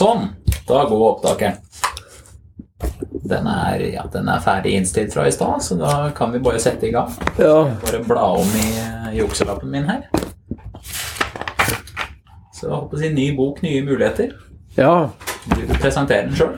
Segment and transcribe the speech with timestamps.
[0.00, 0.30] Sånn.
[0.64, 1.58] Da går opptakeren.
[3.30, 6.60] Den er, ja, den er ferdig innstilt fra i stad, så da kan vi bare
[6.62, 7.10] sette i gang.
[7.36, 7.66] Ja.
[7.82, 8.70] Bare bla om i
[9.18, 10.06] jukselappen min her.
[12.56, 14.32] Så jeg håper å si ny bok, nye muligheter.
[14.78, 14.94] ja.
[15.50, 16.56] Du vil presentere den sjøl.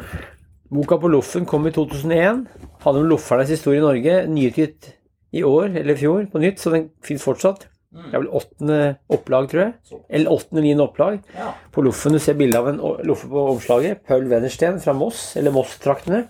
[0.73, 2.47] Boka på Loffen kom i 2001.
[2.83, 4.17] Hadde om loffernes historie i Norge.
[4.31, 4.89] Nyutgitt
[5.33, 7.69] i år, eller i fjor, på nytt, så den fins fortsatt.
[7.93, 8.79] Det er vel åttende
[9.13, 10.01] opplag, tror jeg.
[10.09, 11.19] Eller åttende-niende opplag.
[11.37, 11.51] Ja.
[11.75, 14.01] På Loffen du ser bilde av en loffe på omslaget.
[14.09, 16.23] Paul Wennersten fra Moss, eller Moss-traktene.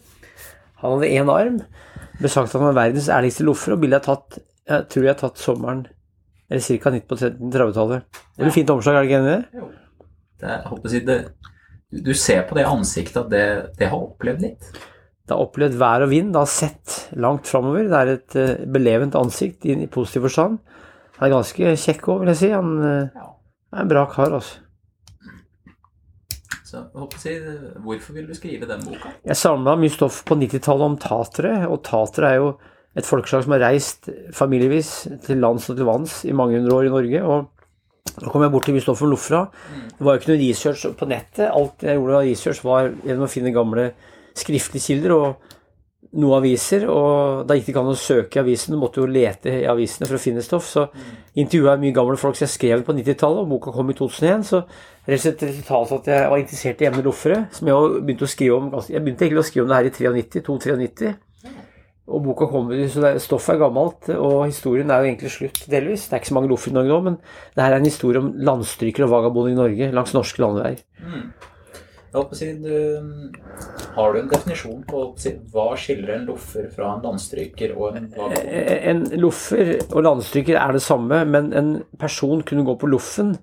[0.83, 1.61] Han hadde én arm.
[2.19, 5.12] Ble sagt at han var verdens ærligste loffer, og bildet er tatt jeg tror jeg
[5.12, 5.83] er tatt sommeren
[6.52, 6.91] eller ca.
[6.93, 8.19] 90 på 30-tallet.
[8.37, 9.69] Det et fint omslag, er det ikke enig i det?
[10.43, 11.19] Jeg håper å det,
[12.09, 13.45] du ser på det ansiktet at det,
[13.79, 14.69] det har opplevd litt.
[15.23, 17.88] Det har opplevd vær og vind, det har sett langt framover.
[17.88, 20.60] Det er et eh, belevent ansikt i, i positiv forstand.
[21.23, 22.49] Han er ganske kjekk òg, vil jeg si.
[22.51, 23.29] Han eh, Ja.
[23.77, 24.59] er en bra kar, altså.
[26.67, 26.80] Så
[27.21, 27.35] si,
[27.85, 29.13] Hvorfor vil du skrive den boka?
[29.29, 32.49] Jeg samla mye stoff på 90-tallet om tatere, og tatere er jo
[32.96, 34.91] et folkeslag som har reist familievis
[35.24, 37.23] til lands og til vanns i mange hundre år i Norge.
[37.23, 39.45] og da kom jeg bort til mye stoff om Lofra.
[39.95, 41.46] Det var jo ikke noe research på nettet.
[41.55, 43.93] Alt jeg gjorde av research, var gjennom å finne gamle
[44.35, 45.52] skriftlige kilder og
[46.13, 46.85] noen aviser.
[46.91, 49.66] Og da gikk det ikke an å søke i avisene, du måtte jo lete i
[49.71, 50.68] avisene for å finne stoff.
[50.68, 50.87] Så
[51.38, 54.46] intervjua jeg mye gamle folk som jeg skrev på 90-tallet, og boka kom i 2001.
[54.49, 54.63] Så
[55.09, 58.93] resultatet at jeg var interessert i emnet loffere, som jeg begynte å skrive om ganske-
[58.93, 61.15] Jeg begynte egentlig å skrive om det her i 93, 2-93.
[62.13, 66.09] Og boka kommer, så Stoffet er gammelt, og historien er jo egentlig slutt, delvis.
[66.09, 67.16] Det er ikke så mange loffer i Norge nå, men
[67.55, 70.83] det her er en historie om landstrykere og vagabonder i Norge langs norske landeveier.
[70.99, 71.52] Å
[72.37, 72.75] si, du,
[73.94, 78.10] har du en definisjon på si, hva skiller en loffer fra en landstryker og en
[78.12, 78.50] vagabond?
[78.93, 83.34] En loffer og landstryker er det samme, men en person kunne gå på loffen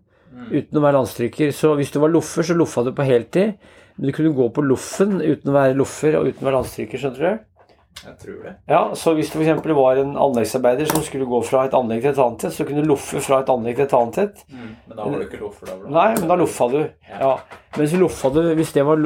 [0.50, 1.54] uten å være landstryker.
[1.56, 3.58] Så hvis du var loffer, så loffa du på heltid.
[3.98, 7.02] Men du kunne gå på loffen uten å være loffer og uten å være landstryker,
[7.02, 7.49] skjønner du?
[8.06, 8.54] Jeg tror det.
[8.72, 9.66] Ja, så hvis det f.eks.
[9.76, 12.84] var en anleggsarbeider som skulle gå fra et anlegg til et annet et, så kunne
[12.86, 14.44] du loffe fra et anlegg til et annet et.
[14.54, 15.78] Men da var du ikke loffer, da?
[15.82, 16.80] var Nei, men da loffa du.
[17.10, 17.34] Ja.
[17.76, 19.04] Men så loffa du hvis det var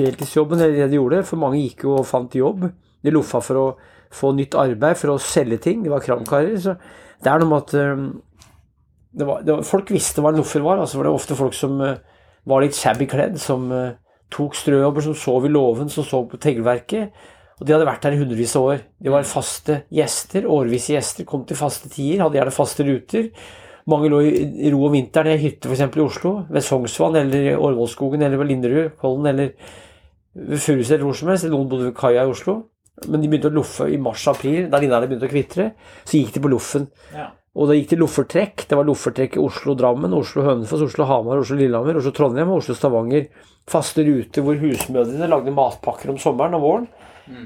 [0.00, 2.66] heltidsjobben, eller det de gjorde, for mange gikk jo og fant jobb.
[3.02, 3.68] De loffa for å
[4.12, 5.80] få nytt arbeid, for å selge ting.
[5.86, 6.58] De var kramkarer.
[6.60, 6.76] Så
[7.22, 7.78] det er noe med at
[9.12, 10.80] det var, det var, Folk visste hva en loffer var.
[10.80, 11.98] altså var det ofte folk som øh,
[12.48, 13.92] var litt shabby kledd, som øh,
[14.32, 17.12] tok strøjobber, som sov i låven, som sov på teglverket.
[17.60, 18.84] Og de hadde vært der i hundrevis av år.
[19.02, 23.28] De var faste gjester, årvisse gjester, kom til faste tider, hadde gjerne faste ruter.
[23.90, 25.84] Mange lå i ro om vinteren i ei hytte f.eks.
[25.84, 29.54] i Oslo, ved Sognsvann eller Årvollskogen eller ved Linderud, Kollen eller
[30.38, 31.48] ved Furuset eller hvor som helst.
[31.50, 32.60] Noen bodde ved kaia i Oslo.
[33.08, 35.70] Men de begynte å loffe i mars-april, da linnene begynte å kvitre.
[36.04, 36.86] Så gikk de på loffen.
[37.14, 37.30] Ja.
[37.52, 38.64] Og da gikk de loffertrekk.
[38.68, 43.26] Det var loffertrekk i Oslo-Drammen, Oslo-Hønefoss, Oslo-Hamar, Oslo-Lillehammer, Oslo-Trondheim og Oslo-Stavanger.
[43.68, 46.86] Faste ruter hvor husmødrene lagde matpakker om sommeren og våren.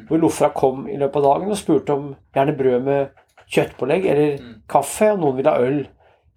[0.08, 3.22] Hvor Lofra kom i løpet av dagen og spurte om gjerne brød med
[3.52, 4.38] kjøttpålegg eller
[4.70, 5.82] kaffe, og noen ville ha øl.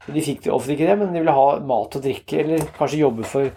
[0.10, 3.02] De fikk det ofte ikke det, men de ville ha mat og drikke, eller kanskje
[3.02, 3.50] jobbe for,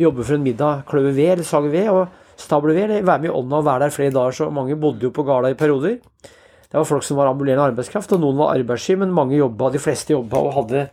[0.00, 0.84] jobbe for en middag.
[0.88, 3.86] Kløve ved eller sage ved, og stable ved, eller være med i ånda og være
[3.86, 4.38] der flere dager.
[4.38, 5.98] Så mange bodde jo på gårda i perioder.
[6.72, 9.82] Det var folk som var ambulerende arbeidskraft, og noen var arbeidssky, men mange jobba, de
[9.82, 10.86] fleste jobba og hadde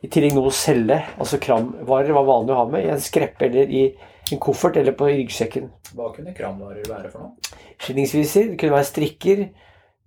[0.00, 0.96] i tillegg noe å selge.
[1.20, 3.82] Altså kramvarer var vanlig å ha med i en skreppe eller i
[4.34, 5.70] en koffert eller på ryggsekken.
[5.96, 7.56] Hva kunne kramvarer være for noe?
[7.80, 9.42] Skinningsviser, det kunne være strikker,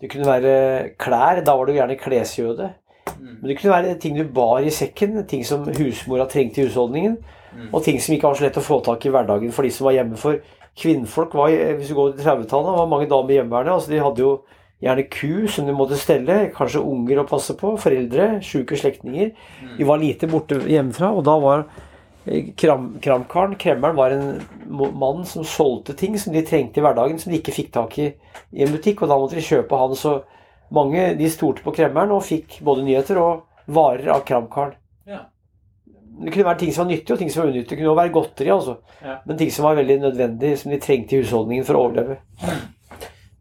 [0.02, 0.54] det kunne være
[1.02, 2.72] klær, da var du gjerne klesjøde.
[3.18, 7.20] Men det kunne være ting du bar i sekken, ting som husmora trengte i husholdningen,
[7.72, 9.88] og ting som ikke var så lett å få tak i hverdagen for de som
[9.90, 10.20] var hjemme.
[10.20, 10.40] For
[10.78, 13.76] kvinnfolk var, hvis du går til 30-tallet, var mange damer hjemmeværende.
[13.76, 14.34] Altså de hadde jo
[14.82, 19.34] gjerne ku som de måtte stelle, kanskje unger å passe på, foreldre, sjuke slektninger.
[19.78, 21.66] De var lite borte hjemmefra, og da var
[22.58, 24.42] kram, kramkaren, kremmeren, var en
[25.00, 28.12] mann som solgte ting som de trengte i hverdagen, som de ikke fikk tak i
[28.52, 29.96] i en butikk, og da måtte de kjøpe han.
[29.98, 30.18] Så
[30.76, 34.76] mange de stolte på kremmeren og fikk både nyheter og varer av kramkaren.
[35.08, 35.26] Ja.
[36.22, 37.70] Det kunne være ting som var nyttige, og ting som var unyttig.
[37.72, 38.78] Det kunne også være godteri, altså.
[39.02, 39.16] Ja.
[39.26, 42.20] Men ting som var veldig nødvendig, som de trengte i husholdningen for å overleve.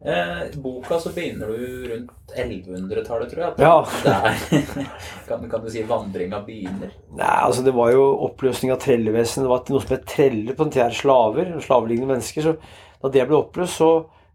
[0.04, 3.52] Eh, boka så begynner du rundt 1100-tallet, tror jeg.
[3.58, 3.86] Ja.
[4.04, 4.86] Der
[5.28, 6.94] kan, kan du si vandringa begynner.
[7.18, 9.44] Nei, altså Det var jo oppløsning av trellevesen.
[9.44, 11.52] Det var noe som het treller på den tida, slaver.
[11.60, 12.48] Slavelignende mennesker.
[12.48, 12.56] Så
[13.02, 13.90] da det ble oppløst, så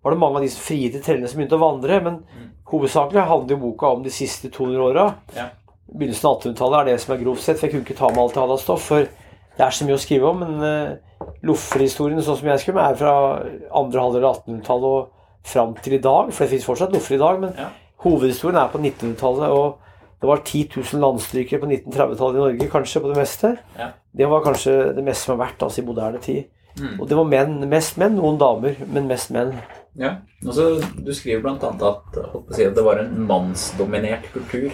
[0.05, 1.99] var det mange av de som frigitte trellene som begynte å vandre.
[2.05, 2.21] Men
[2.69, 5.07] hovedsakelig handler jo boka om de siste 200 åra.
[5.33, 5.49] Ja.
[5.89, 7.57] Begynnelsen av 1800-tallet er det som er grovt sett.
[7.57, 8.85] For jeg kunne ikke ta med alt jeg hadde av stoff.
[8.93, 10.45] For det er så mye å skrive om.
[10.45, 13.17] Men uh, lofferhistorien sånn som jeg skriver, er fra
[13.81, 15.11] andre halvdel av 1800-tallet og
[15.45, 16.31] fram til i dag.
[16.33, 17.39] For det fins fortsatt loffer i dag.
[17.43, 17.69] Men Ja.
[18.05, 19.49] hovedhistorien er på 1900-tallet.
[19.49, 19.77] og
[20.21, 23.57] det var 10 000 landstrykere på 1930-tallet i Norge, kanskje, på det meste.
[23.77, 23.87] Ja.
[24.17, 26.43] Det var kanskje det meste som har vært altså, i moderne tid.
[26.79, 26.99] Mm.
[26.99, 29.53] Og det var menn, mest menn, noen damer, men mest menn.
[29.95, 30.15] Ja.
[30.45, 32.17] Altså, du skriver blant annet at,
[32.55, 34.71] si, at det var en mannsdominert kultur.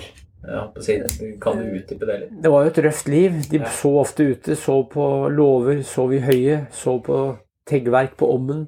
[0.82, 0.96] Si,
[1.42, 2.32] kan du utdype det litt?
[2.42, 3.36] Det var jo et røft liv.
[3.50, 3.66] De Ja.
[3.66, 7.38] så ofte ute, så på låver, sov i høyet, så på
[7.70, 8.68] teggverk på ommen.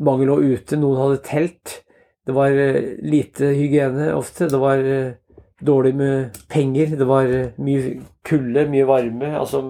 [0.00, 1.82] Mange lå ute, noen hadde telt.
[2.26, 4.48] Det var eh, lite hygiene ofte.
[4.50, 5.12] Det var eh,
[5.64, 6.96] dårlig med penger.
[6.98, 9.30] Det var eh, mye kulde, mye varme.
[9.38, 9.62] Altså,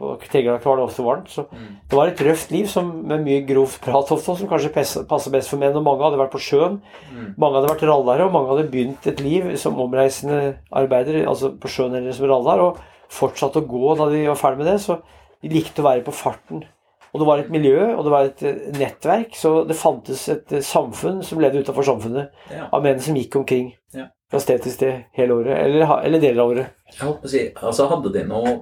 [0.00, 1.28] på Tegelak var det ofte varmt.
[1.28, 1.76] Så Mm.
[1.90, 4.72] det var et røft liv som, med mye grovt prat ofte, som kanskje
[5.06, 5.76] passer best for menn.
[5.76, 6.80] Og mange hadde vært på sjøen.
[7.12, 7.34] Mm.
[7.36, 11.68] Mange hadde vært rallare, og mange hadde begynt et liv som omreisende arbeider, altså på
[11.68, 12.80] sjøen eller som rallar, og
[13.12, 14.78] fortsatte å gå da de var ferdig med det.
[14.80, 15.02] Så
[15.42, 16.64] de likte å være på farten.
[17.12, 20.52] Og det var et miljø, og det var et eh, nettverk, så det fantes et
[20.52, 22.68] eh, samfunn som levde utenfor samfunnet, Ja.
[22.72, 24.04] av menn som gikk omkring Ja.
[24.30, 26.66] fra sted til sted hele året, eller, eller deler av året.
[26.92, 28.52] Jeg holdt på å si, altså Hadde de noe,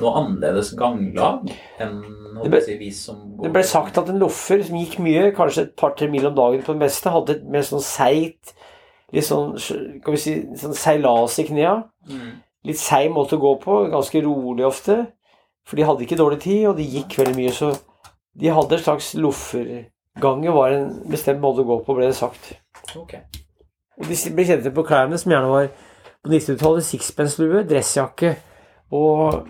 [0.00, 1.50] noe annerledes ganglag
[1.80, 2.00] enn
[2.42, 5.30] Det ble- si, vi som går Det ble sagt at en loffer som gikk mye,
[5.36, 8.54] kanskje et par-tre mil om dagen på det meste, hadde et mer sånn seigt,
[9.12, 9.52] litt sånn,
[10.04, 11.82] kan vi si, sånn seilas i knea.
[12.08, 12.32] mm.
[12.64, 15.06] litt seig måte å gå på, ganske rolig ofte.
[15.68, 17.70] For de hadde ikke dårlig tid, og de gikk veldig mye, så
[18.38, 22.52] de hadde en slags loffergange var en bestemt måte å gå på, ble det sagt.
[22.98, 23.16] Ok.
[23.98, 25.70] Og de ble kjent på klærne, som gjerne var
[26.22, 28.36] på 90-tallet sixpence-lue, dressjakke
[28.94, 29.48] og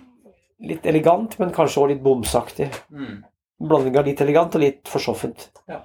[0.65, 2.69] litt elegant, men kanskje også litt bomsaktig.
[2.91, 3.21] Mm.
[3.69, 5.49] Blanding av litt elegant og litt forsoffent.
[5.71, 5.83] Ja.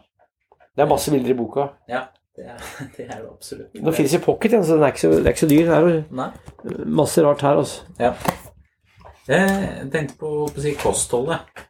[0.74, 1.68] Det er masse bilder i boka.
[1.92, 2.08] Ja,
[2.38, 2.64] det er
[2.96, 3.76] det, er det absolutt.
[3.84, 5.70] Nå finnes i pocket igjen, så den er ikke så, er ikke så dyr.
[5.70, 6.32] Det er Nei.
[7.02, 7.86] masse rart her, altså.
[8.00, 8.14] Ja.
[9.28, 11.64] Jeg tenkte på, på å si kostholdet.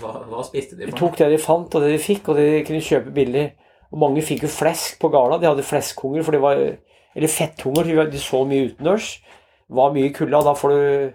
[0.00, 2.46] Hva, hva spiste de De tok det de fant, og det de fikk, og det
[2.50, 3.46] de kunne kjøpe billig.
[3.90, 5.38] Og mange fikk jo flesk på gala.
[5.40, 6.62] De hadde fleskhunger, for de var
[7.16, 9.18] Eller fetthunger, de de så mye utendørs.
[9.68, 11.12] Var mye i kulda, da får du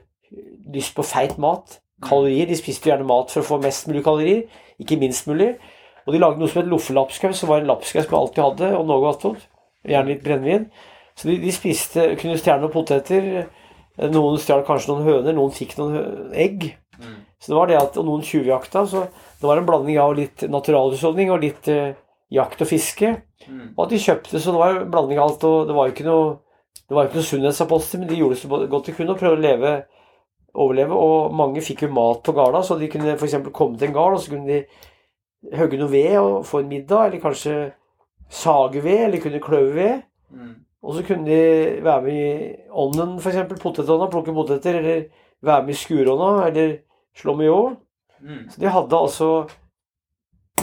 [0.75, 1.79] lyst på feit mat.
[2.03, 2.49] Kalorier.
[2.49, 4.43] De spiste gjerne mat for å få mest mulig kalorier,
[4.79, 5.53] ikke minst mulig.
[6.05, 8.89] Og de lagde noe som het loffelapskaus, som var en lapskaus som alltid hadde, og
[8.89, 9.47] noe attåt.
[9.87, 10.67] Gjerne litt brennevin.
[11.15, 13.47] Så de, de spiste kunne stjele noen poteter.
[14.11, 16.73] Noen stjal kanskje noen høner, noen fikk noen egg.
[17.01, 17.19] Mm.
[17.39, 19.05] Så det var det at, og noen tjuvjakta, så
[19.39, 21.93] det var en blanding av litt naturalhusholdning og litt eh,
[22.33, 23.11] jakt og fiske.
[23.45, 23.75] Mm.
[23.75, 25.95] Og at de kjøpte, så det var en blanding av alt, og det var jo
[25.95, 26.33] ikke noe
[26.85, 29.39] det var jo ikke noe sunnhetsapostel, men de gjorde så godt de kunne og prøvde
[29.39, 29.71] å leve,
[30.53, 30.97] overleve.
[30.97, 33.39] Og mange fikk jo mat på garda, så de kunne f.eks.
[33.55, 37.07] komme til en gard, og så kunne de hogge noe ved og få en middag,
[37.07, 37.55] eller kanskje
[38.29, 40.05] sage ved, eller kunne kløve ved.
[40.29, 40.53] Mm.
[40.85, 43.57] Og så kunne de være med i ånden, f.eks.
[43.63, 45.07] potetånda, plukke poteter, eller
[45.45, 46.75] være med i skurånda, eller
[47.17, 47.77] slå med.
[48.21, 48.41] Mm.
[48.51, 49.29] Så de hadde altså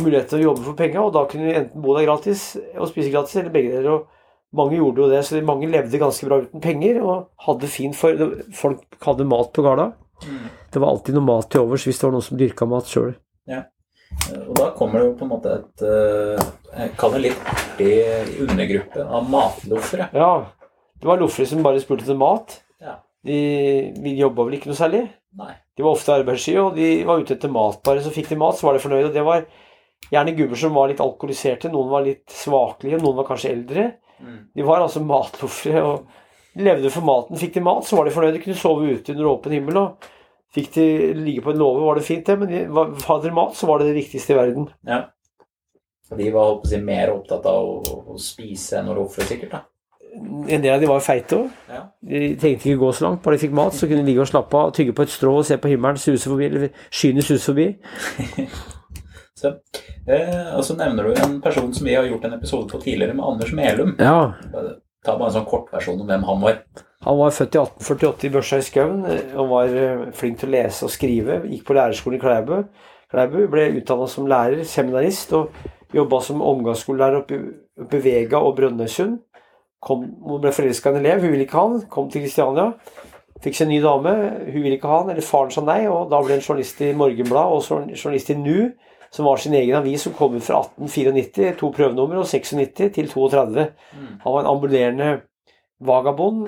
[0.01, 2.89] mulighet til å jobbe for penga, og da kunne de enten bo der gratis og
[2.91, 3.91] spise gratis, eller begge deler.
[3.93, 4.09] og
[4.57, 8.19] mange gjorde jo det, så mange levde ganske bra uten penger og hadde fint for
[8.53, 9.93] Folk hadde mat på garda.
[10.27, 10.49] Mm.
[10.73, 13.15] Det var alltid noe mat til overs hvis det var noen som dyrka mat sjøl.
[14.49, 16.43] Og da kommer det jo på en måte et eh,
[16.77, 17.95] Jeg kaller det litt artig
[18.45, 20.09] undergruppe av matloffere.
[20.17, 20.33] Ja.
[21.01, 22.61] Det var loffere som bare spurte etter mat.
[22.83, 22.99] Ja.
[23.27, 23.41] De,
[23.97, 25.03] de jobba vel ikke noe særlig.
[25.39, 25.53] Nei.
[25.77, 27.79] De var ofte arbeidssky, og de var ute etter mat.
[27.87, 29.09] Bare så fikk de mat, så var de fornøyde.
[29.09, 29.47] Og det var
[30.13, 31.71] gjerne gubber som var litt alkoholiserte.
[31.73, 33.87] Noen var litt svakelige, noen var kanskje eldre.
[34.21, 34.41] Mm.
[34.55, 36.03] De var altså matloffere og
[36.53, 37.39] de levde for maten.
[37.41, 38.37] Fikk de mat, så var de fornøyde.
[38.37, 39.81] De kunne sove ute under åpen himmel.
[39.87, 40.11] og
[40.53, 40.85] Fikk de
[41.17, 42.37] ligge på en låve, var det fint, det.
[42.43, 44.69] Men de, var- hadde de mat, så var det det viktigste i verden.
[44.85, 44.99] Ja.
[46.13, 49.55] De var håper jeg, mer opptatt av å, å spise enn å ofre, sikkert.
[49.55, 49.63] da.
[50.13, 51.49] En del av de var feite òg.
[51.73, 51.83] Ja.
[52.05, 53.23] De trengte ikke gå så langt.
[53.25, 55.33] Bare de fikk mat, så kunne de ligge og slappe av, tygge på et strå
[55.39, 57.71] og se på himmelen suse forbi, eller skyene suse forbi.
[59.43, 59.49] Så,
[60.07, 63.17] eh, og så nevner du en person som vi har gjort en episode på tidligere,
[63.19, 63.97] med Anders Melum.
[63.99, 64.31] Ja,
[65.03, 66.61] Ta bare en sånn kortversjon om hvem han var.
[67.03, 70.53] Han var født i 1848 i Børsa i Skaun eh, og var eh, flink til
[70.53, 71.41] å lese og skrive.
[71.51, 72.55] Gikk på lærerskolen i Klæbu.
[73.11, 75.51] Klæbu ble utdanna som lærer, seminarist, og
[75.93, 79.19] jobba som omgangsskolelærer oppe i Vega og Brønnøysund.
[79.83, 81.83] Kom, hun ble forelska i en elev, hun ville ikke ha han.
[81.91, 82.71] Kom til Kristiania.
[83.43, 84.13] Fikk seg en ny dame,
[84.47, 86.93] hun ville ikke ha han, eller faren sa nei, og da ble en journalist i
[86.95, 88.59] Morgenbladet og journalist i Nu,
[89.13, 93.11] som var sin egen avis som kom ut fra 1894, to prøvenummer, og 96 til
[93.11, 93.67] 32.
[93.99, 94.13] Mm.
[94.23, 95.09] Han var en ambulerende
[95.83, 96.47] vagabond,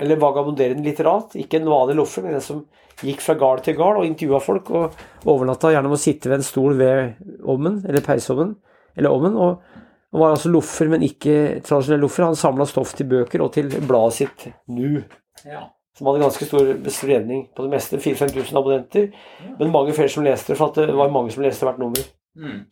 [0.00, 1.34] eller vagabonderende litterat.
[1.40, 2.62] Ikke en vanlig loffer, men en som
[3.00, 6.42] gikk fra gard til gard og intervjua folk, og overnatta gjerne med å sitte ved
[6.42, 7.16] en stol ved
[7.48, 8.54] ovnen, eller peisovnen,
[8.96, 9.64] eller ovnen, og,
[10.12, 12.24] og var altså loffer, men ikke tradisjonell loffer.
[12.26, 15.04] Han samla stoff til bøker og til bladet sitt Nu,
[15.44, 15.68] Ja.
[15.96, 17.96] som hadde ganske stor spredning på det meste.
[17.98, 19.10] 4000-5000 abonnenter,
[19.58, 22.02] men mange flere som leste for at det var mange som leste hvert nummer.
[22.36, 22.64] Mm.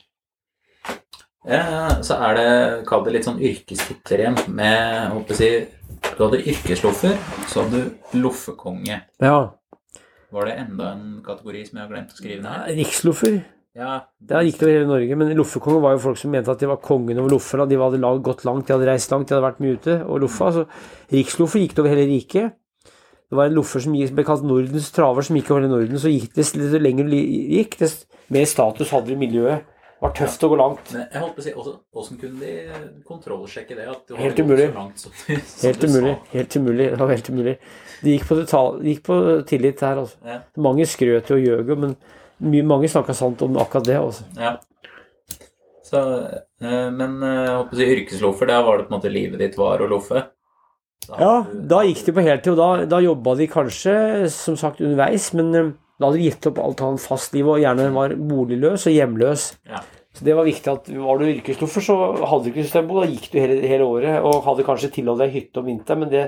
[1.48, 5.50] Ja, så er det, kall det litt sånn yrkestitler med jeg håper si,
[6.18, 7.14] Du hadde yrkesloffer,
[7.48, 7.78] så hadde
[8.12, 9.00] du loffekonge.
[9.22, 9.38] Ja.
[10.30, 12.74] Var det enda en kategori som jeg har glemt å skrive ned?
[12.76, 13.38] Riksloffer.
[13.78, 16.58] Ja, det gikk det over hele Norge, men loffekonger var jo folk som mente at
[16.58, 17.64] de var kongen over Loffa.
[17.70, 19.94] De hadde lag- gått langt, de hadde reist langt, de hadde vært mye ute.
[20.08, 20.64] Og Loffa, så
[21.14, 22.56] Riksloffer gikk det over hele riket.
[23.28, 25.98] Det var en loffer som ble kalt Nordens traver, som gikk over hele Norden.
[26.00, 29.62] Så gikk det desto lenger du gikk, dess mer status hadde du i miljøet.
[29.98, 30.92] Det var tøft å gå langt.
[30.94, 33.86] Men jeg holdt på å si, også- hvordan kunne de kontrollsjekke det?
[33.90, 34.68] At du Helt umulig.
[34.74, 36.14] Langt som, som Helt umulig.
[36.32, 36.86] Helt umulig.
[36.90, 37.56] Det var helt umulig.
[38.02, 39.18] De gikk på, detal, de gikk på
[39.50, 40.16] tillit her, altså.
[40.24, 40.38] Ja.
[40.56, 41.96] Mange skrøt jo og gjøg jo, men
[42.38, 44.26] mange snakka sant om akkurat det, Også.
[44.38, 44.56] Ja.
[45.88, 46.00] Så,
[46.60, 49.56] eh, men eh, jeg håper å yrkesloffer, der var det på en måte livet ditt
[49.58, 50.26] var å loffe?
[51.08, 53.94] Ja, da gikk de på heltid, og da, da jobba de kanskje,
[54.32, 57.62] som sagt, underveis, men eh, da hadde de gitt opp alt annet fast liv, og
[57.62, 59.46] gjerne var boligløs og hjemløs.
[59.70, 59.80] Ja.
[60.18, 63.30] Så det var viktig at var du yrkesloffer, så hadde du ikke systembo, da gikk
[63.32, 66.26] du hele, hele året, og hadde kanskje tilholdt deg hytte om vinteren, men det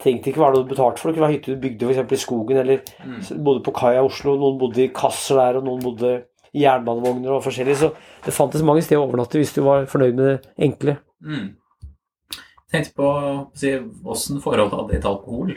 [0.00, 1.10] trengte ikke være noe du betalte for.
[1.10, 3.44] Det kunne være hytte du bygde eksempel i skogen, eller Mm.
[3.44, 7.32] bodde på kaia i Oslo, noen bodde i kasser der, og noen bodde i jernbanevogner
[7.32, 7.92] og forskjellig, så
[8.24, 10.98] det fantes mange steder å overnatte hvis du var fornøyd med det enkle.
[11.24, 11.56] Mm.
[12.72, 13.08] Tenkte på
[13.54, 13.72] si,
[14.04, 15.54] åssen forhold hadde de til alkohol?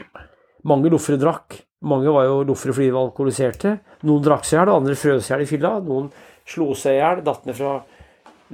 [0.64, 1.62] Mange loffere drakk.
[1.86, 3.78] Mange var jo loffere fordi de var alkoholiserte.
[4.04, 5.70] Noen drakk seg i hjel, andre frøs i hjel i fylla.
[5.84, 6.10] Noen
[6.48, 7.76] slo seg i hjel, datt ned fra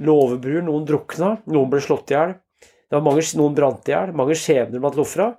[0.03, 0.63] låvebruer.
[0.67, 1.33] Noen drukna.
[1.47, 2.35] Noen ble slått i hjel.
[2.61, 4.13] Det var mange, noen brant i hjel.
[4.15, 5.31] Mange skjebner blant loffera.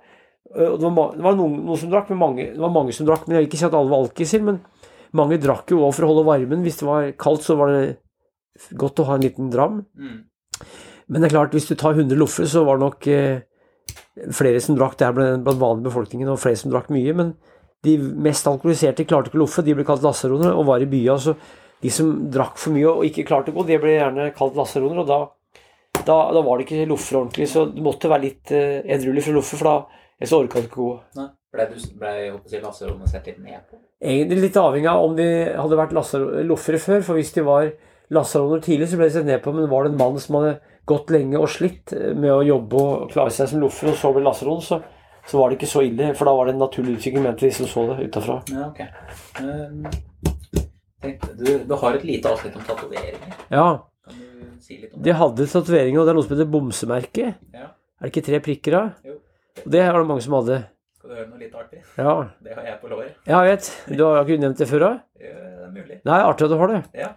[0.55, 3.07] Og Det var, det var noen, noen som drakk, men mange, det var mange som
[3.07, 3.27] drakk.
[3.27, 4.61] Men jeg vil ikke si at alle var alkiser, men
[5.15, 6.63] mange drakk jo også for å holde varmen.
[6.65, 9.81] Hvis det var kaldt, så var det godt å ha en liten dram.
[9.99, 10.21] Mm.
[11.11, 13.43] Men det er klart, hvis du tar 100 loffere, så var det nok eh,
[14.33, 17.13] flere som drakk der er blant vanlig befolkningen, og flere som drakk mye.
[17.17, 17.35] Men
[17.85, 21.17] de mest alkoholiserte klarte ikke å loffe, de ble kalt lasaroner og var i bya.
[21.21, 21.35] Så
[21.83, 25.03] de som drakk for mye og ikke klarte å gå, de ble gjerne kalt lasaroner,
[25.03, 25.19] og da,
[26.01, 27.49] da, da var det ikke loffer ordentlig.
[27.51, 30.69] Så du måtte være litt eh, edruelig for å loffe, for da ellers orka du
[30.69, 30.91] ikke gå.
[31.19, 31.27] Nei.
[31.55, 33.77] Ble du ble, jeg si, Lasserommet sett litt ned på?
[34.03, 37.69] Egentlig litt avhengig av om de hadde vært loffere før, for hvis de var
[38.13, 40.57] lasaroner tidlig, så ble de sett ned på, men var det en mann som hadde
[40.85, 44.25] gått lenge og slitt med å jobbe og klare seg som loffer, og så ble
[44.25, 44.81] lasaron, så,
[45.25, 47.55] så var det ikke så ille, for da var det en naturlig utvikling, mente de
[47.55, 48.37] som så det utafra.
[48.51, 48.83] Ja, ok.
[49.39, 49.87] Um,
[51.39, 53.41] du, du har et lite avsnitt om tatoveringer.
[53.53, 53.67] Ja,
[54.05, 57.33] Kan du si litt om de hadde tatoveringer, og det er noe som heter bomsemerke.
[57.55, 57.71] Ja.
[57.95, 58.83] Er det ikke tre prikker da?
[59.07, 59.14] Jo.
[59.65, 60.59] Det var det mange som hadde.
[60.99, 61.81] Skal du høre noe litt artig?
[61.97, 63.15] Ja, Det har jeg på låret.
[63.27, 63.71] ja jeg vet.
[63.97, 64.91] Du har ikke nevnt det før da?
[65.21, 65.97] Ja, Det er mulig.
[66.05, 66.83] Nei, artig at du har det.
[66.93, 67.09] Ja.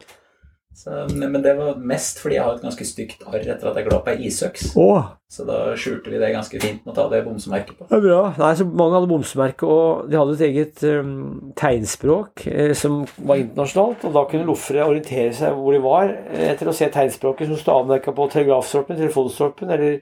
[0.78, 3.86] Så, men det var mest fordi jeg har et ganske stygt arr etter at jeg
[3.88, 4.76] glapp ei isøks.
[4.78, 7.88] Åh, Så da skjulte vi det ganske fint med å ta det bomsemerket på.
[7.90, 8.20] Det er bra.
[8.38, 13.40] Nei, så Mange hadde bomsemerke, og de hadde et eget um, tegnspråk eh, som var
[13.42, 14.04] internasjonalt.
[14.06, 17.58] og Da kunne loffere orientere seg hvor de var eh, etter å se tegnspråket som
[17.58, 19.98] stod avmerka på telegrafstolpen, telefonstolpen eller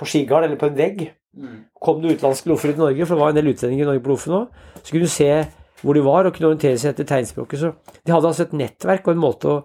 [0.00, 1.04] på skigard eller på en vegg.
[1.36, 1.64] Mm.
[1.82, 4.12] Kom det utenlandske loffere til Norge, for det var en del utlendinger i Norge på
[4.12, 4.48] Loffen òg,
[4.82, 5.30] så kunne du se
[5.84, 7.58] hvor de var og kunne orientere seg etter tegnspråket.
[7.60, 7.72] Så
[8.06, 9.56] de hadde altså et nettverk og en måte å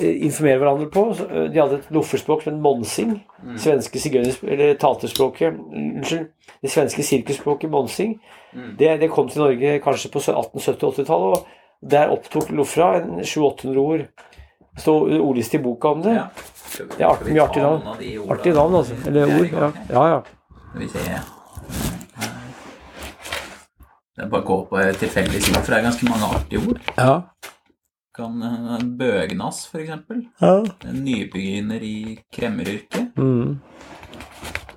[0.00, 1.04] eh, informere hverandre på.
[1.28, 3.12] Eh, De hadde et lofferspråk som en monsing.
[3.60, 6.30] Svenske sigøyner- eller taterspråket Unnskyld.
[6.64, 8.16] Det svenske sirkusspråket monsing.
[8.54, 8.72] Mm.
[8.80, 14.06] Det, det kom til Norge kanskje på 1870-80-tallet, og der opptok loffra en 700-800 ord.
[14.80, 16.14] Står ordliste i boka om det.
[16.16, 16.24] Ja.
[16.80, 17.82] Det er artig- mye artig navn.
[18.34, 18.96] Artige navn, altså.
[19.06, 19.52] Eller er ord.
[19.52, 20.06] Ja, ja.
[20.16, 20.22] ja.
[20.74, 20.98] Skal vi se
[24.14, 26.62] Det er bare å gå på et tilfeldig side, for det er ganske mange artige
[26.68, 26.80] ord.
[26.98, 27.14] ja.
[28.14, 30.20] Kan eh, Bøgnas, for eksempel.
[30.40, 30.60] ja.
[30.86, 33.16] En nybegynner i kremmeryrket.
[33.18, 33.56] Mm.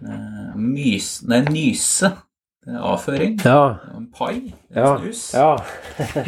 [0.01, 1.09] Eh, Mys...
[1.29, 2.09] Nei, nyse.
[2.67, 3.37] Avføring.
[3.45, 3.77] ja.
[3.93, 4.53] En pai.
[4.73, 4.97] En Ja.
[4.97, 5.33] snus.
[5.37, 5.51] ja.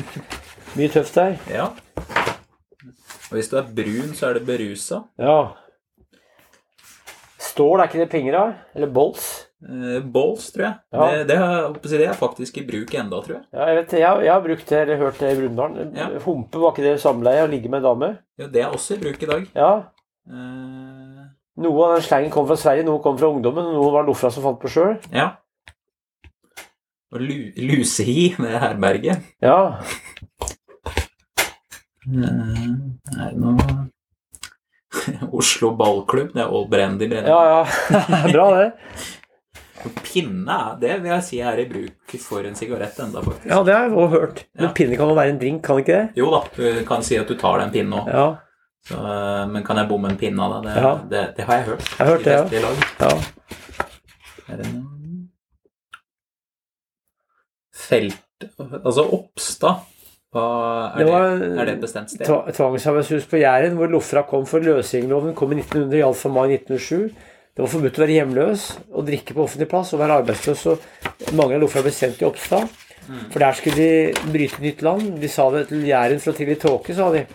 [0.78, 1.38] Mye tøft der.
[1.50, 1.72] Ja.
[3.32, 5.02] Og hvis du er brun, så er det berusa.
[5.18, 5.40] Ja.
[7.42, 8.54] Stål, er ikke det penger, av?
[8.76, 9.32] Eller bols?
[9.60, 10.76] Eh, Balls, tror jeg.
[10.94, 11.08] Ja.
[11.12, 13.44] Det, det, er, det er faktisk i bruk enda, tror jeg.
[13.52, 13.96] Ja, jeg vet.
[14.00, 15.98] Jeg, jeg har brukt det, eller hørt det i Brumunddal.
[15.98, 16.08] Ja.
[16.24, 17.44] Humpe, var ikke det samleie?
[17.44, 18.10] Å ligge med en dame?
[18.40, 19.50] Ja, det er også i bruk i dag.
[19.58, 19.74] Ja.
[20.30, 21.28] Uh...
[21.60, 24.32] Noe av den slangen kom fra Sverige, noe kom fra ungdommen, og noe var Lofra
[24.32, 24.98] som fant på sjøl.
[25.12, 25.34] ja.
[27.10, 29.24] Og lu, lusehi med herberget.
[29.42, 29.82] Ja.
[32.06, 32.28] uh,
[33.18, 33.66] er det noe
[35.34, 37.10] Oslo ballklubb, det er Old Brandy.
[37.10, 37.64] Ja, ja.
[38.36, 38.70] Bra, det.
[40.04, 43.46] Pinne det vil jeg si er i bruk for en sigarett enda, faktisk.
[43.50, 44.44] Ja, det har jeg også hørt.
[44.56, 44.72] Men Ja.
[44.74, 46.10] pinne kan jo være en drink, kan ikke det?
[46.20, 48.38] Jo da, du kan si at du tar den pinnen pinne òg.
[48.90, 49.46] Ja.
[49.48, 50.74] Men kan jeg bomme en pinne av deg?
[50.74, 50.96] Det, Ja.
[51.10, 51.80] det, det har jeg hørt.
[51.98, 52.70] Jeg har hørt det, ja.
[53.00, 54.60] ja.
[57.74, 58.18] Felt
[58.86, 59.86] Altså Oppstad.
[60.36, 61.26] Er Det det, var
[61.60, 62.26] er det et bestemt sted?
[62.28, 67.10] Tva- Tvangsarbeidshus på Jæren, hvor Lofra kom for løsgjengerloven, kom i 1900, iallfall mai 1907.
[67.56, 70.66] Det var forbudt å være hjemløs og drikke på offentlig plass og være arbeidsløs.
[70.72, 72.70] Og mange av Lofra ble sendt til Oppstad.
[73.34, 75.16] For der skulle de bryte nytt land.
[75.22, 77.26] De sa det til Jæren fra tidlig tåke, sa de.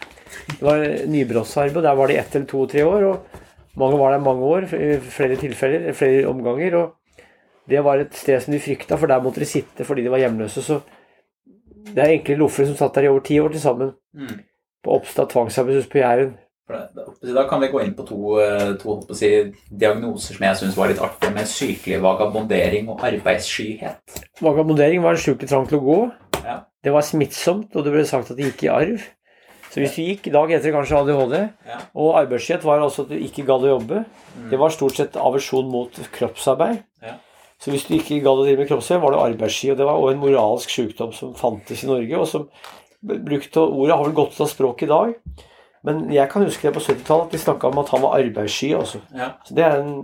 [0.49, 3.07] Det var nybrottsarbeid, og der var de ett eller to-tre år.
[3.11, 6.77] og Mange var der mange år, i flere tilfeller, flere omganger.
[6.77, 6.95] og
[7.69, 10.23] Det var et sted som de frykta, for der måtte de sitte fordi de var
[10.23, 10.63] hjemløse.
[10.63, 10.81] Så
[11.95, 13.93] det er enkle loffere som satt der i over ti år til sammen.
[14.15, 14.41] Mm.
[14.85, 16.37] På Oppstad tvangsarbeidshus på Jæren.
[16.69, 20.77] Det- Da, kan vi gå inn på to, eh, to si, diagnoser som jeg syns
[20.77, 24.25] var litt artige, med sykelig vagabondering og arbeidsskyhet.
[24.41, 26.13] Vagabondering var en sjukelig trang til å gå.
[26.45, 26.61] Ja.
[26.83, 29.03] Det var smittsomt, og det ble sagt at det gikk i arv.
[29.71, 31.51] Så hvis du gikk, i dag heter det kanskje ADHD.
[31.67, 31.79] Ja.
[31.97, 34.05] Og arbeidsskyhet var altså at du ikke gadd å jobbe.
[34.51, 36.83] Det var stort sett aversjon mot kroppsarbeid.
[37.03, 37.17] Ja.
[37.59, 39.73] Så hvis du ikke gadd å drive med kroppsarbeid, var du arbeidssky.
[39.73, 42.49] Og det var også en moralsk sykdom som fantes i Norge, og som
[43.05, 45.15] brukte Ordet har vel gått ut av språket i dag.
[45.85, 48.71] Men jeg kan huske det på 70-tallet at de snakka om at han var arbeidssky.
[48.75, 49.01] Også.
[49.15, 49.31] Ja.
[49.45, 49.99] Så det er en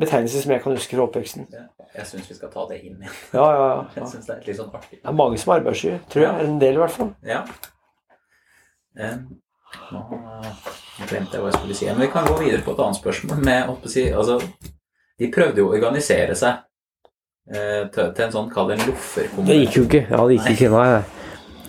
[0.00, 1.48] betegnelse som jeg kan huske fra oppveksten.
[1.52, 1.66] Ja.
[1.96, 3.16] Jeg syns vi skal ta det inn igjen.
[3.32, 3.82] Ja, ja, ja.
[3.96, 4.98] Jeg synes det er litt sånn artig.
[5.00, 6.46] Det er mange som er arbeidssky, tror jeg.
[6.46, 7.12] En del, i hvert fall.
[7.24, 7.42] Ja.
[9.92, 10.02] Nå
[11.06, 11.88] glemte jeg hva jeg skulle si.
[11.90, 13.42] Men vi kan gå videre på et annet spørsmål.
[13.44, 14.38] Med, si, altså,
[15.20, 16.62] de prøvde jo å organisere seg
[17.52, 19.52] eh, til, til en sånn, kall det en lofferkommune.
[19.52, 20.02] Det gikk jo ikke.
[20.10, 20.72] Ja, det gikk ikke.
[20.76, 21.25] Nei, nei.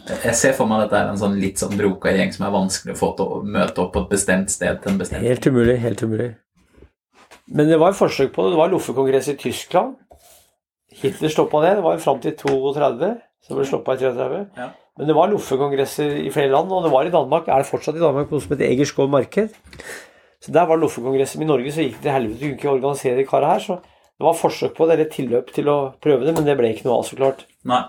[0.08, 2.54] Jeg ser for meg at dette er en sånn litt sånn broka gjeng som er
[2.54, 5.48] vanskelig å få til å møte opp på et bestemt sted til en bestemt Helt
[5.50, 5.78] umulig.
[5.84, 6.30] Helt umulig.
[7.48, 8.54] Men det var forsøk på det.
[8.56, 9.96] Det var loffekongress i Tyskland.
[11.02, 11.78] Hitler stoppa det.
[11.80, 14.42] Det var fram til 32, så ble det stoppa i 33.
[14.58, 14.70] Ja.
[14.98, 17.48] Men det var loffekongresser i flere land, og det var i Danmark.
[17.52, 19.54] Er det fortsatt i Danmark noe som heter Egerskov marked?
[20.42, 22.40] Så der var det loffekongressen i Norge, så gikk det til helvete.
[22.40, 23.64] Du kunne ikke organisere de kara her.
[23.64, 26.74] Så det var forsøk på det, eller tilløp til å prøve det, men det ble
[26.74, 27.46] ikke noe av, så klart.
[27.70, 27.84] Nei.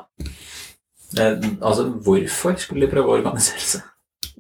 [1.17, 3.87] Eh, altså, hvorfor skulle de prøve å organisere seg?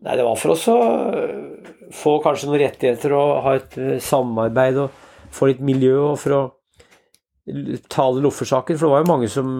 [0.04, 3.94] Nei, det var for oss å øh, få kanskje noen rettigheter og ha et øh,
[4.04, 6.42] samarbeid og få litt miljø, og for å
[7.88, 8.76] tale loffersaken.
[8.76, 9.54] For det var jo mange som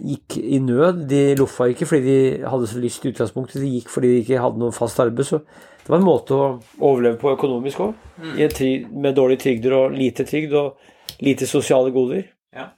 [0.00, 1.04] gikk i nød.
[1.10, 4.42] De loffa ikke fordi de hadde så lyst i utgangspunktet, de gikk fordi de ikke
[4.42, 5.28] hadde noe fast arbeid.
[5.28, 5.42] Så
[5.82, 10.54] det var en måte å overleve på økonomisk òg, med dårlige trygder og lite trygd
[10.58, 12.24] og lite sosiale goder.
[12.54, 12.70] Eh,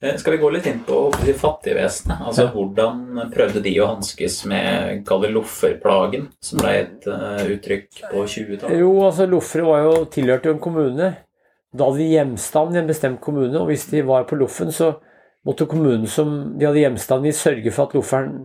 [0.00, 2.22] Skal vi gå litt inn på de fattige fattigvesenet?
[2.24, 2.46] Altså.
[2.54, 8.78] Hvordan prøvde de å hanskes med lofferplagen, som ble et eh, uttrykk på 20-tallet?
[8.80, 11.10] Jo, altså Loffere var jo tilhørte jo en kommune.
[11.76, 14.94] Da hadde de hjemstand i en bestemt kommune, og hvis de var på Loffen, så
[15.44, 18.40] måtte kommunen som de hadde hjemstand i, sørge for at lofferen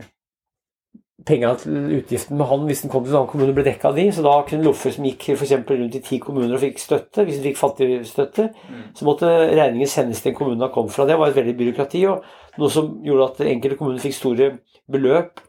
[1.26, 3.98] penga til utgiften med han hvis den kom til en annen kommune, ble dekka av
[3.98, 4.06] de.
[4.14, 7.40] Så da kunne loffer som gikk for rundt i ti kommuner og fikk støtte, hvis
[7.40, 8.48] de fikk fattigstøtte,
[8.96, 11.08] så måtte regningen sendes til en kommune han kom fra.
[11.10, 14.52] Det var et veldig byråkrati, og noe som gjorde at enkelte kommuner fikk store
[14.92, 15.44] beløp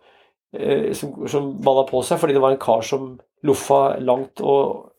[0.56, 3.14] eh, som, som balla på seg, fordi det var en kar som
[3.46, 4.92] loffa langt og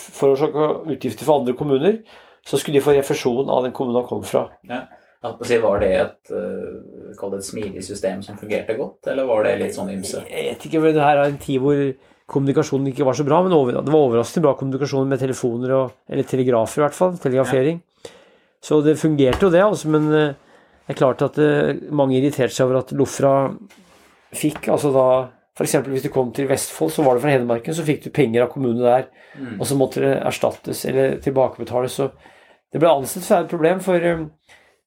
[0.00, 2.00] forårsaka utgifter for andre kommuner.
[2.46, 4.46] Så skulle de få refusjon av den kommunen han kom fra.
[4.64, 4.86] Jeg
[5.34, 9.92] Var det et, eh, et smidig system som fungerte godt, eller var det litt sånn
[9.94, 10.24] ymse?
[10.30, 11.82] Jeg vet ikke, men det her er en tid hvor
[12.26, 15.92] kommunikasjonen ikke var så bra, men over, det var overraskende bra kommunikasjon med telefoner og
[16.10, 17.16] Eller telegrafer, i hvert fall.
[17.22, 17.80] Telegrafering.
[18.62, 20.34] Så det fungerte jo, det, altså, men eh,
[20.86, 23.32] det er klart at eh, mange irriterte seg over at Lofra
[24.36, 25.08] fikk altså da
[25.56, 25.78] F.eks.
[25.88, 28.50] hvis du kom til Vestfold, så var det fra Hedmarken, så fikk du penger av
[28.52, 29.06] kommunen der.
[29.38, 29.54] Mm.
[29.56, 31.96] Og så måtte det erstattes eller tilbakebetales.
[31.96, 32.10] Så
[32.72, 33.80] det ble ansett for et problem.
[33.80, 33.96] For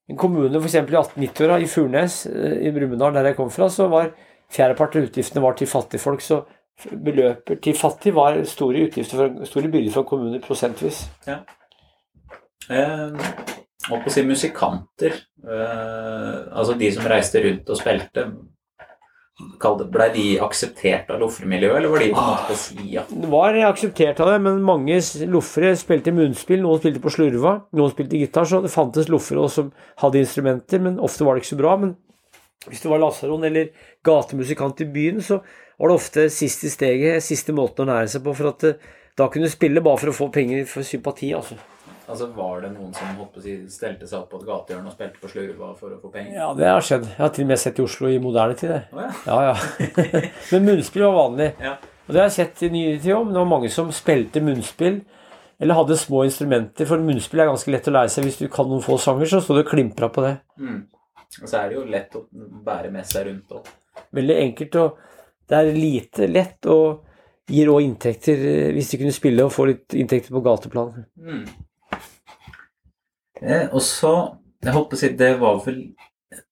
[0.10, 0.76] en kommune f.eks.
[0.76, 4.12] i 1890-åra, i Furnes eh, i Brumunddal, der jeg kom fra, så var
[4.50, 6.24] fjerdepart av utgiftene var til fattigfolk.
[6.26, 6.42] Så
[6.90, 11.04] beløper til fattig var store utgifter for, store byrder for kommuner prosentvis.
[11.30, 13.10] Eh,
[13.90, 18.26] holdt på å si musikanter, eh, altså de som reiste rundt og spilte,
[19.40, 23.06] ble de akseptert av loffermiljøet, eller var de på en måte på sida?
[23.10, 25.00] Det var akseptert av det, men mange
[25.32, 26.60] loffere spilte munnspill.
[26.64, 29.72] Noen spilte på slurva, noen spilte gitar, så det fantes loffere som
[30.04, 31.78] hadde instrumenter, men ofte var det ikke så bra.
[31.80, 31.96] Men
[32.68, 33.72] hvis du var lasaron eller
[34.06, 35.40] gatemusikant i byen, så
[35.80, 38.88] var det ofte sist i steget, siste måten å nære seg på, for at eh,
[39.20, 41.56] da kunne du spille bare for å få penger for sympati, altså.
[42.10, 44.90] Altså Var det noen som holdt på å si, stelte seg opp på et gatehjørne
[44.90, 46.34] og spilte på slurva for å få penger?
[46.40, 47.06] Ja, det har skjedd.
[47.12, 48.82] Jeg har til og med sett i Oslo i moderne tid, det.
[48.90, 49.12] Å ja.
[49.30, 49.92] Ja, ja.
[50.56, 51.50] Men munnspill var vanlig.
[51.62, 51.76] Ja.
[52.08, 55.04] Og det har jeg sett i nyere tid òg, det var mange som spilte munnspill.
[55.60, 58.26] Eller hadde små instrumenter, for munnspill er ganske lett å lære seg.
[58.26, 60.34] Hvis du kan noen få sanger, så står du og klimpra på det.
[60.58, 60.80] Mm.
[61.44, 62.24] Og så er det jo lett å
[62.66, 63.70] bære med seg rundt òg.
[64.18, 67.04] Veldig enkelt, og det er lite lett og
[67.50, 71.04] gir òg inntekter eh, hvis de kunne spille og få litt inntekter på gateplan.
[71.22, 71.44] Mm.
[73.42, 75.78] Eh, og så Jeg holdt på å si det var vel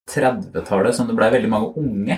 [0.08, 2.16] 30-tallet som det ble veldig mange unge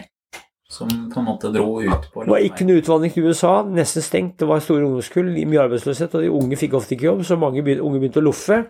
[0.70, 4.04] som på en måte dro ut på Det var ikke noe utvandring til USA, nesten
[4.06, 4.37] stengt.
[4.38, 7.64] Det var store ungdomskull, mye arbeidsløshet, og de unge fikk ofte ikke jobb, så mange
[7.66, 8.61] begynte, unge begynte å loffe.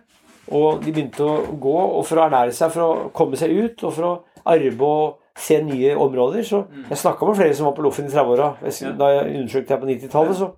[0.49, 3.85] Og de begynte å gå og for å ernære seg, for å komme seg ut,
[3.85, 4.15] og for å
[4.49, 6.47] arve og se nye områder.
[6.49, 8.49] Så jeg snakka med flere som var på Loffen i 30-åra.
[8.97, 10.51] Da jeg undersøkte jeg på 90-tallet, så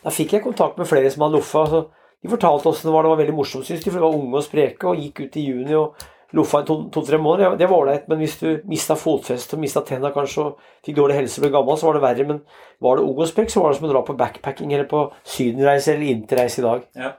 [0.00, 1.84] da fikk jeg kontakt med flere som hadde loffa.
[2.22, 3.02] De fortalte åssen det var.
[3.06, 5.38] Det var veldig morsomt, syns de, for de var unge og spreke og gikk ut
[5.40, 5.94] i juni og
[6.36, 7.46] loffa i to- to-tre måneder.
[7.48, 10.98] Ja, det var ålreit, men hvis du mista fotfestet og mista tenna kanskje og fikk
[11.00, 12.26] dårlig helse og ble gammel, så var det verre.
[12.28, 12.42] Men
[12.84, 15.06] var det ung og sprek, så var det som å dra på backpacking eller på
[15.26, 16.84] sydenreise eller interreise i dag.
[17.00, 17.10] Ja.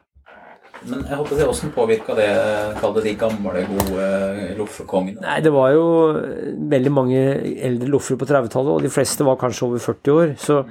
[0.85, 2.29] Men jeg håper det, hvordan påvirka det
[2.79, 4.05] kall det de gamle, gode
[4.57, 5.21] loffekongene?
[5.21, 5.83] Nei, det var jo
[6.71, 7.19] veldig mange
[7.67, 10.31] eldre loffer på 30-tallet, og de fleste var kanskje over 40 år.
[10.41, 10.61] Så,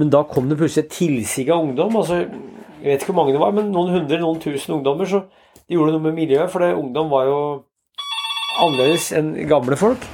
[0.00, 1.96] men da kom det plutselig et tilsig av ungdom.
[2.00, 2.22] altså
[2.80, 5.08] Jeg vet ikke hvor mange det var, men noen hundre, noen tusen ungdommer.
[5.08, 5.24] Så
[5.68, 7.40] de gjorde noe med miljøet, for det, ungdom var jo
[8.60, 10.06] annerledes enn gamle folk.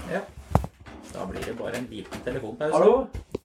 [1.14, 2.74] Da blir det bare en liten telefonpause.
[2.74, 3.06] Hallo?